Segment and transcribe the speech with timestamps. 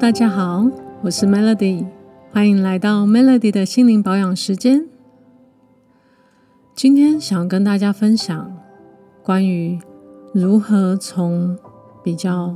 [0.00, 0.64] 大家好，
[1.02, 1.84] 我是 Melody，
[2.30, 4.86] 欢迎来到 Melody 的心灵保养时间。
[6.72, 8.56] 今天想要跟大家分享
[9.24, 9.76] 关于
[10.32, 11.58] 如何从
[12.04, 12.54] 比较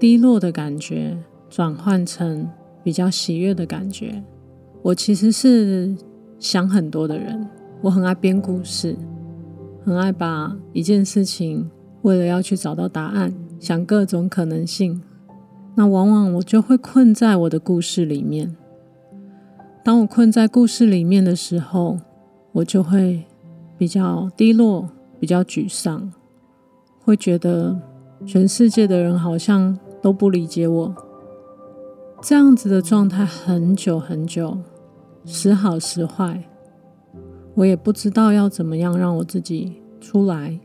[0.00, 1.18] 低落的感觉
[1.50, 2.48] 转换成
[2.82, 4.24] 比较喜悦的感觉。
[4.80, 5.94] 我其实是
[6.38, 7.46] 想很多的人，
[7.82, 8.96] 我很爱编故事，
[9.84, 15.02] 很爱把一件事情为了要去找到答案，想各种可能性。
[15.78, 18.56] 那往往我就会困在我的故事里面。
[19.84, 22.00] 当我困在故事里面的时候，
[22.50, 23.22] 我就会
[23.76, 24.88] 比较低落，
[25.20, 26.12] 比较沮丧，
[27.04, 27.80] 会觉得
[28.26, 30.92] 全世界的人好像都不理解我。
[32.20, 34.58] 这样子的状态很久很久，
[35.24, 36.42] 时好时坏，
[37.54, 40.58] 我也不知道要怎么样让我自己出来。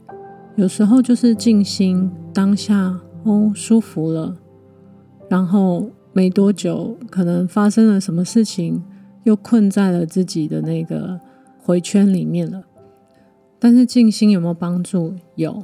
[0.55, 4.39] 有时候就是静心，当下哦，舒服了。
[5.33, 8.83] 然后没多久，可能发生了什么事情，
[9.23, 11.19] 又困在了自己的那个
[11.57, 12.61] 回圈里面了。
[13.57, 15.15] 但是静心有没有帮助？
[15.33, 15.63] 有，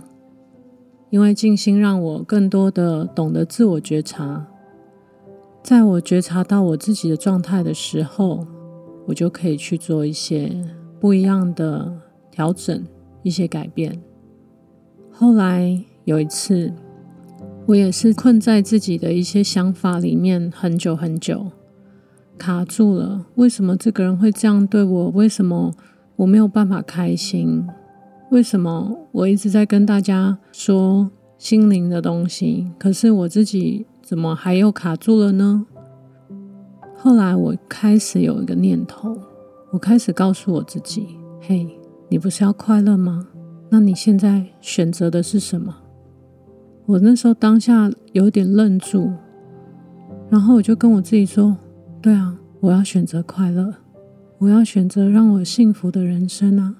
[1.11, 4.47] 因为静心让我更多的懂得自我觉察。
[5.61, 8.47] 在我觉察到我自己的状态的时候，
[9.05, 10.51] 我就可以去做一些
[10.99, 11.93] 不一样的
[12.31, 12.83] 调整，
[13.21, 14.01] 一些改变。
[15.11, 16.73] 后来有一次。
[17.69, 21.51] 我也是困在自己的一些想法里面很久很久，
[22.35, 23.27] 卡住了。
[23.35, 25.09] 为什么这个人会这样对我？
[25.09, 25.71] 为什么
[26.15, 27.63] 我没有办法开心？
[28.31, 35.67] 为什么我一直在跟大家说心灵的东西，可是我自己怎么还又卡住了呢？
[36.97, 39.15] 后来我开始有一个念头，
[39.69, 41.05] 我开始告诉我自己
[41.39, 41.67] ：“嘿，
[42.09, 43.27] 你不是要快乐吗？
[43.69, 45.75] 那你现在选择的是什么？”
[46.89, 49.11] 我那时候当下有点愣住，
[50.27, 51.55] 然后我就跟我自己说
[52.01, 53.71] ：“对啊，我要选择快乐，
[54.39, 56.77] 我要选择让我幸福的人生啊！”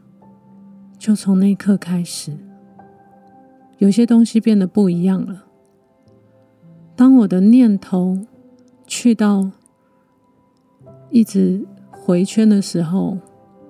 [0.98, 2.32] 就从那一刻开始，
[3.78, 5.44] 有些东西变得不一样了。
[6.96, 8.18] 当我的念头
[8.88, 9.52] 去到
[11.12, 13.16] 一直回圈的时候，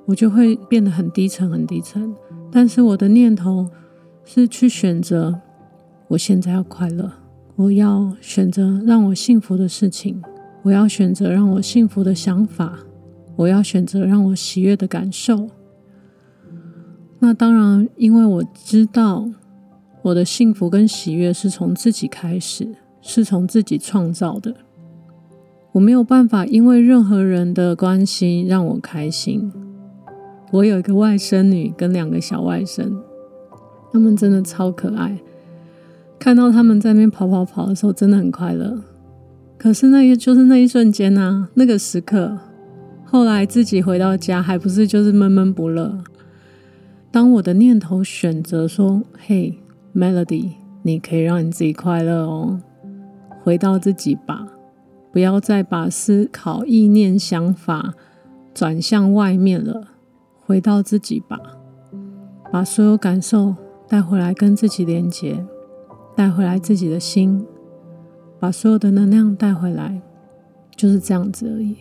[0.06, 2.16] 我就会变得很低沉，很低沉。
[2.50, 3.70] 但是我的念头
[4.24, 5.42] 是去选择。
[6.10, 7.12] 我现在要快乐，
[7.56, 10.20] 我要选择让我幸福的事情，
[10.64, 12.80] 我要选择让我幸福的想法，
[13.36, 15.48] 我要选择让我喜悦的感受。
[17.20, 19.30] 那当然，因为我知道
[20.02, 22.68] 我的幸福跟喜悦是从自己开始，
[23.02, 24.56] 是从自己创造的。
[25.74, 29.54] 我没有办法因为任何人的关系让我开心。
[30.52, 32.92] 我有一个外甥女跟两个小外甥，
[33.94, 35.16] 他们真的超可爱。
[36.20, 38.78] 看到他们在那边跑跑跑的时候，真的很快乐。
[39.58, 42.38] 可是那一就是那一瞬间啊，那个时刻。
[43.06, 45.98] 后来自己回到家，还不是就是闷闷不乐。
[47.10, 49.58] 当我的念头选择说：“嘿
[49.96, 50.52] ，Melody，
[50.84, 52.62] 你可以让你自己快乐哦，
[53.42, 54.46] 回到自己吧，
[55.12, 57.96] 不要再把思考、意念、想法
[58.54, 59.88] 转向外面了，
[60.46, 61.40] 回到自己吧，
[62.52, 63.56] 把所有感受
[63.88, 65.44] 带回来，跟自己连接。”
[66.20, 67.42] 带回来自己的心，
[68.42, 70.02] 把所有的能量带回来，
[70.76, 71.78] 就是这样子而已。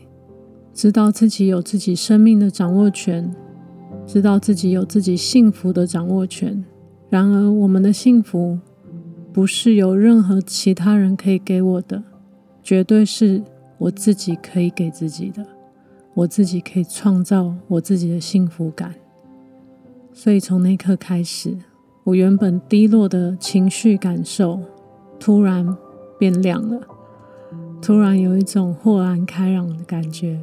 [0.72, 3.34] 知道自己有自己生命的掌握权，
[4.06, 6.64] 知道自己有自己幸福的掌握权。
[7.10, 8.56] 然而，我们的幸福
[9.32, 12.00] 不是有任何其他人可以给我的，
[12.62, 13.42] 绝对是
[13.76, 15.44] 我自己可以给自己的。
[16.14, 18.94] 我自己可以创造我自己的幸福感。
[20.12, 21.56] 所以，从那刻开始。
[22.08, 24.58] 我原本低落的情绪感受
[25.20, 25.76] 突然
[26.18, 26.80] 变亮了，
[27.82, 30.40] 突然有一种豁然开朗的感觉。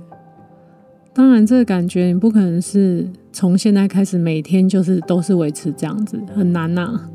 [1.11, 7.09] 当然，这个感觉你不可能是从现在开始每天就是都是维持这样子，很难呐。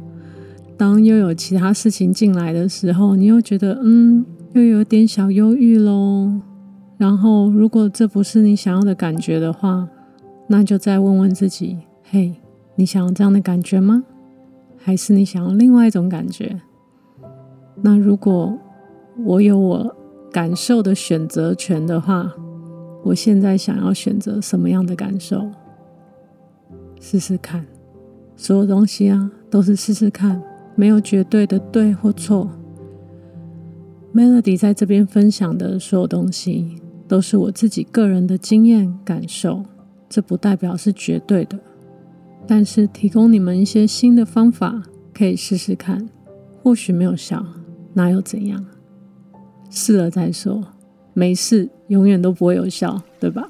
[0.77, 6.29] 当又有其他事情进来的时候，你又觉得嗯，又有点小忧郁喽。
[6.97, 9.89] 然后，如果这不是你想要的感觉的话，
[10.49, 11.77] 那就再问问自己：
[12.11, 12.35] 嘿，
[12.75, 14.03] 你想要这样的感觉吗？
[14.83, 16.61] 还是你想要另外一种感觉？
[17.83, 18.59] 那如果
[19.25, 19.97] 我有我
[20.33, 22.33] 感受的选择权的话，
[23.05, 25.51] 我现在想要选择什么样的感受？
[27.01, 27.67] 试试看，
[28.37, 30.43] 所有东西啊，都是试试看，
[30.75, 32.51] 没有绝对的对或错。
[34.15, 36.77] Melody 在这边分享的所有东西，
[37.07, 39.65] 都是我自己个人的经验感受，
[40.09, 41.59] 这不代表是绝对的。
[42.47, 44.83] 但是提供你们一些新的方法，
[45.15, 46.09] 可以试试看，
[46.63, 47.45] 或许没有效，
[47.95, 48.67] 那又怎样？
[49.71, 50.67] 试了再说，
[51.15, 53.49] 没事永远都不会有效，对吧？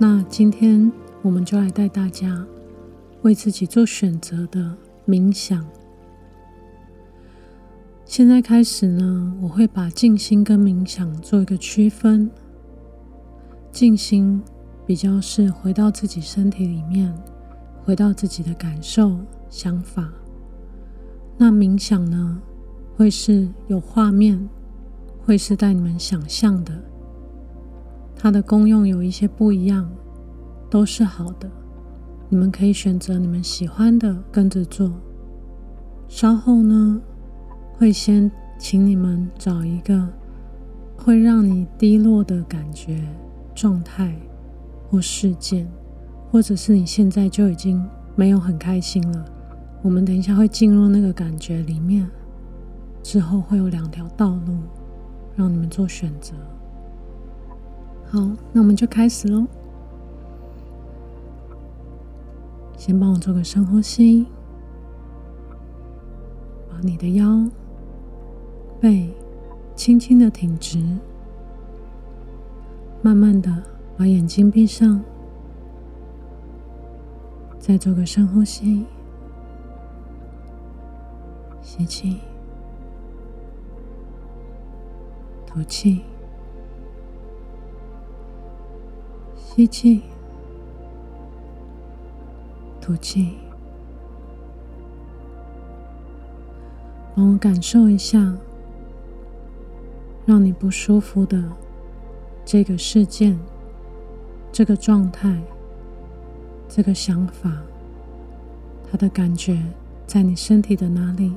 [0.00, 0.90] 那今天
[1.22, 2.46] 我们就来带大家
[3.22, 4.74] 为自己做选择的
[5.06, 5.66] 冥想。
[8.08, 12.30] 现在开始呢，我会把静心跟冥想做一个区分。
[13.70, 14.42] 静心
[14.86, 17.14] 比较是回到自己身体里面，
[17.84, 19.14] 回到自己的感受、
[19.50, 20.10] 想法。
[21.36, 22.40] 那冥想呢，
[22.96, 24.48] 会是有画面，
[25.26, 26.72] 会是带你们想象的。
[28.16, 29.86] 它的功用有一些不一样，
[30.70, 31.46] 都是好的。
[32.30, 34.90] 你们可以选择你们喜欢的，跟着做。
[36.08, 36.98] 稍后呢，
[37.78, 38.28] 会先
[38.58, 40.08] 请你们找一个
[40.96, 43.00] 会让你低落的感觉、
[43.54, 44.12] 状态
[44.90, 45.70] 或事件，
[46.28, 49.24] 或者是你现在就已经没有很开心了。
[49.80, 52.04] 我们等一下会进入那个感觉里面，
[53.00, 54.58] 之后会有两条道路
[55.36, 56.34] 让你们做选择。
[58.06, 58.18] 好，
[58.52, 59.46] 那我们就开始喽。
[62.76, 64.26] 先帮我做个深呼吸，
[66.68, 67.48] 把你的腰。
[68.80, 69.12] 背
[69.74, 70.78] 轻轻的挺直，
[73.02, 73.62] 慢慢的
[73.96, 75.02] 把眼睛闭上，
[77.58, 78.84] 再做个深呼吸，
[81.60, 82.18] 吸气，
[85.44, 86.02] 吐气，
[89.36, 90.02] 吸气，
[92.80, 93.38] 吐气，
[97.16, 98.36] 帮我感受一下。
[100.28, 101.42] 让你不舒服的
[102.44, 103.40] 这个事件、
[104.52, 105.40] 这个状态、
[106.68, 107.50] 这个想法，
[108.90, 109.58] 它的感觉
[110.06, 111.32] 在你身体的哪里？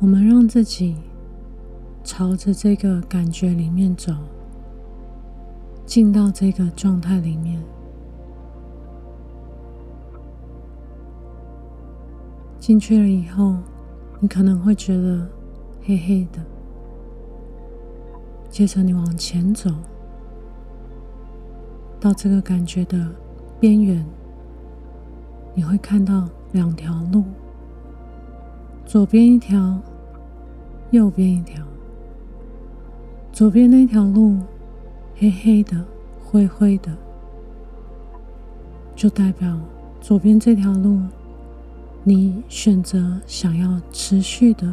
[0.00, 0.96] 我们让自己
[2.02, 4.12] 朝着这个感觉里面走，
[5.86, 7.62] 进到这个状态里面。
[12.66, 13.56] 进去了以后，
[14.20, 15.28] 你可能会觉得
[15.82, 16.42] 黑黑的。
[18.48, 19.70] 接着你往前走，
[22.00, 23.06] 到这个感觉的
[23.60, 24.02] 边缘，
[25.52, 27.24] 你会看到两条路，
[28.86, 29.78] 左边一条，
[30.90, 31.62] 右边一条。
[33.30, 34.38] 左边那条路
[35.16, 35.84] 黑黑的、
[36.24, 36.90] 灰灰的，
[38.96, 39.54] 就代表
[40.00, 40.98] 左边这条路。
[42.06, 44.70] 你选择想要持续的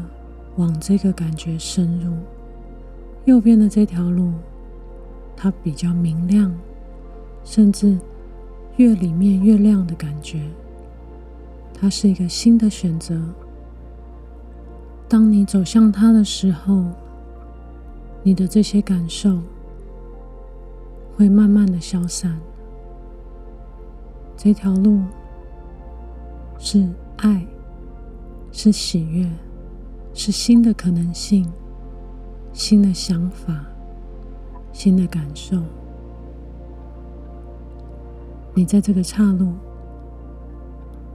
[0.58, 2.14] 往这个感觉深入，
[3.24, 4.34] 右边的这条路，
[5.34, 6.54] 它比较明亮，
[7.46, 7.98] 甚至
[8.76, 10.42] 越里面越亮的感觉，
[11.74, 13.18] 它是一个新的选择。
[15.08, 16.84] 当你走向它的时候，
[18.24, 19.40] 你的这些感受
[21.16, 22.38] 会慢慢的消散。
[24.36, 25.00] 这条路
[26.60, 26.90] 是。
[27.22, 27.46] 爱
[28.52, 29.30] 是喜悦，
[30.12, 31.48] 是新的可能性，
[32.52, 33.64] 新的想法，
[34.74, 35.62] 新的感受。
[38.56, 39.54] 你在这个岔路，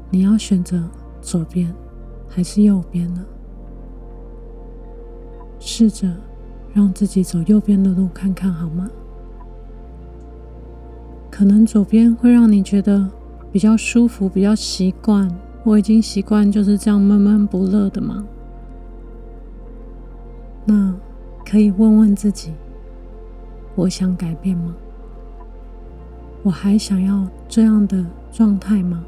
[0.09, 0.89] 你要选择
[1.21, 1.75] 左边
[2.29, 3.25] 还是右边呢？
[5.59, 6.09] 试着
[6.73, 8.89] 让自己走右边的路看看好吗？
[11.33, 13.11] 可能左边会让你觉得
[13.51, 15.29] 比较舒服，比较习惯。
[15.67, 18.25] 我已经习惯就是这样闷闷不乐的吗？
[20.65, 20.95] 那
[21.45, 22.53] 可以问问自己：
[23.75, 24.77] 我想改变吗？
[26.45, 29.05] 我还想要这样的状态吗？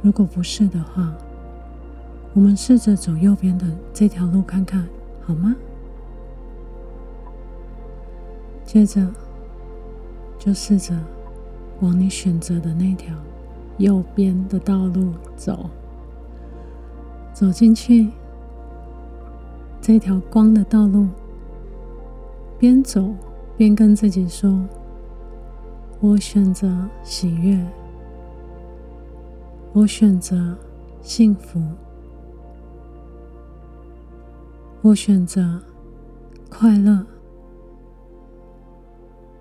[0.00, 1.12] 如果不是的话，
[2.32, 4.88] 我们试着走右边的这条路看看，
[5.20, 5.54] 好吗？
[8.64, 9.06] 接着
[10.38, 10.98] 就试着
[11.80, 13.14] 往你选择的那条。
[13.78, 15.70] 右边的道路走，
[17.32, 18.10] 走进去
[19.80, 21.08] 这条光的道路，
[22.58, 23.12] 边走
[23.56, 24.64] 边跟自己说
[26.00, 27.58] ：“我选择喜悦，
[29.72, 30.56] 我选择
[31.00, 31.60] 幸福，
[34.82, 35.60] 我选择
[36.48, 37.04] 快乐。”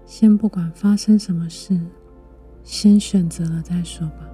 [0.06, 1.80] 先不管发生什么事。
[2.72, 4.30] 先选择了再说吧。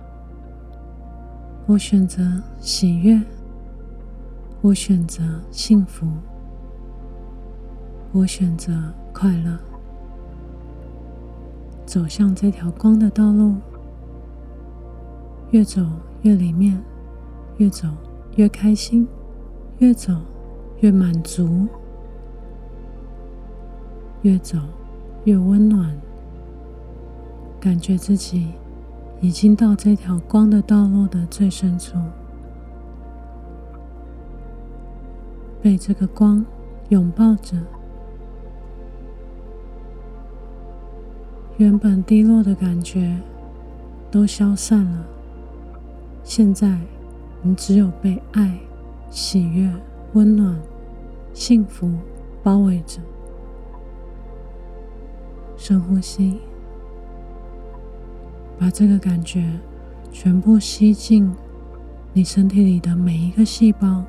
[1.65, 2.23] 我选择
[2.59, 3.19] 喜悦，
[4.61, 6.05] 我选择幸福，
[8.11, 8.71] 我选择
[9.11, 9.57] 快乐，
[11.83, 13.55] 走向这条光的道路，
[15.49, 15.81] 越走
[16.21, 16.79] 越里面，
[17.57, 17.87] 越走
[18.35, 19.07] 越开心，
[19.79, 20.13] 越走
[20.81, 21.67] 越满足，
[24.21, 24.59] 越走
[25.23, 25.91] 越温暖，
[27.59, 28.47] 感觉自己
[29.19, 31.97] 已经到这条光的道路的最深处，
[35.61, 36.45] 被这个光
[36.89, 37.57] 拥抱着。
[41.57, 43.19] 原本低落的感觉
[44.11, 45.05] 都消散了，
[46.23, 46.79] 现在
[47.41, 48.55] 你只有被爱、
[49.09, 49.67] 喜悦、
[50.13, 50.55] 温暖、
[51.33, 51.91] 幸福
[52.43, 53.01] 包围着。
[55.57, 56.39] 深呼吸，
[58.59, 59.47] 把这个感觉
[60.11, 61.31] 全部吸进
[62.13, 64.03] 你身体里的每一个细胞。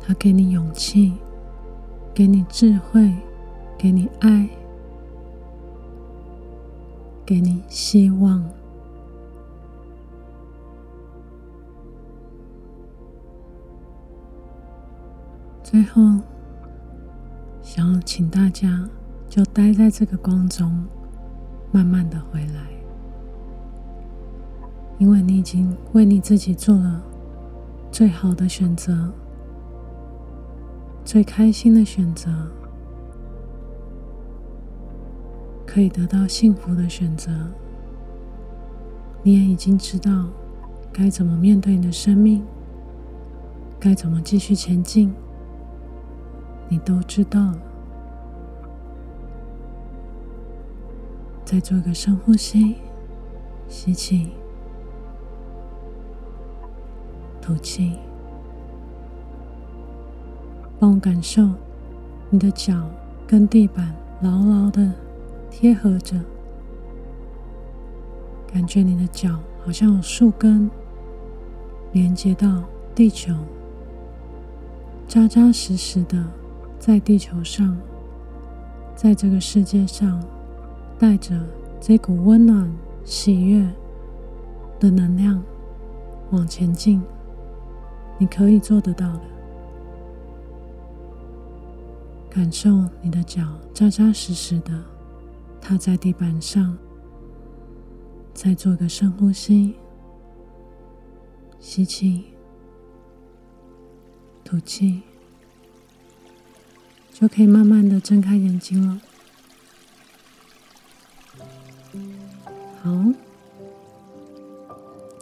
[0.00, 1.12] 它给你勇气，
[2.12, 3.14] 给你智慧，
[3.78, 4.48] 给你爱，
[7.24, 8.44] 给你希望。
[15.62, 16.02] 最后，
[17.72, 18.84] 想要请大家
[19.28, 20.84] 就待在这个光中，
[21.70, 22.66] 慢慢的回来，
[24.98, 27.00] 因为你已经为你自己做了
[27.92, 29.12] 最好的选择。
[31.04, 32.28] 最开心的选择，
[35.64, 37.30] 可以得到幸福的选择。
[39.22, 40.26] 你也已经知道
[40.92, 42.42] 该怎么面对你的生命，
[43.78, 45.14] 该怎么继续前进，
[46.70, 47.58] 你都知道了。
[51.44, 52.76] 再做个深呼吸，
[53.68, 54.30] 吸气，
[57.42, 57.98] 吐气。
[60.78, 61.46] 帮我感受
[62.30, 62.88] 你的脚
[63.26, 64.92] 跟地板牢牢的
[65.50, 66.16] 贴合着，
[68.50, 70.70] 感觉你的脚好像有树根
[71.92, 72.62] 连接到
[72.94, 73.34] 地球，
[75.08, 76.24] 扎扎实实的
[76.80, 77.76] 在地球上，
[78.96, 80.18] 在这个世界上
[80.98, 81.38] 带着
[81.78, 83.70] 这股温暖、喜悦
[84.80, 85.40] 的能量
[86.30, 87.02] 往前进，
[88.16, 89.20] 你可以做得到的。
[92.30, 92.70] 感受
[93.02, 93.42] 你的脚
[93.74, 94.72] 扎扎实实的
[95.60, 96.78] 踏在地板上，
[98.32, 99.74] 再做个深呼吸，
[101.58, 102.24] 吸气，
[104.42, 105.02] 吐气，
[107.20, 108.98] 就可以慢慢的睁开眼睛了。
[112.82, 113.12] 好，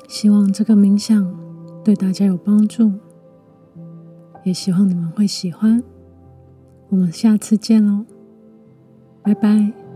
[0.06, 1.36] 希望这个冥想
[1.84, 2.92] 对大家有帮助，
[4.44, 5.82] 也希望你们会喜欢。
[6.90, 8.06] 我们下次见喽，
[9.22, 9.87] 拜拜。